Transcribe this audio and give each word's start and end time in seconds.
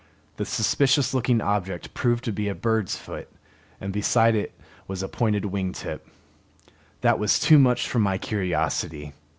The 0.37 0.45
suspicious 0.47 1.13
looking 1.13 1.41
object 1.41 1.93
proved 1.93 2.23
to 2.23 2.31
be 2.31 2.47
a 2.47 2.55
bird's 2.55 2.95
foot, 2.97 3.27
and 3.79 3.93
beside 3.93 4.33
it 4.33 4.51
was 4.87 5.03
a 5.03 5.07
pointed 5.07 5.45
wing 5.45 5.73
tip. 5.73 6.07
That 7.01 7.19
was 7.19 7.37
too 7.39 7.59
much 7.59 7.87
for 7.87 7.99
my 7.99 8.17
curiosity. 8.17 9.13